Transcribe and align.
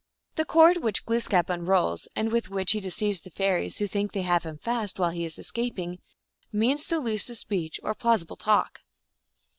The 0.33 0.45
cord 0.45 0.77
which 0.77 1.05
Glooskap 1.05 1.47
unrolls, 1.47 2.07
and 2.15 2.31
with 2.31 2.49
which 2.49 2.71
he 2.71 2.79
deceives 2.79 3.21
the 3.21 3.29
fairies, 3.29 3.77
who 3.77 3.85
think 3.85 4.13
they 4.13 4.23
have 4.23 4.41
him 4.41 4.57
fast, 4.57 4.97
while 4.97 5.11
he 5.11 5.25
is 5.25 5.37
escaping, 5.37 5.99
means 6.51 6.87
delusive 6.87 7.37
speech 7.37 7.79
or 7.83 7.93
plau 7.93 8.15
sible 8.17 8.39
talk. 8.39 8.79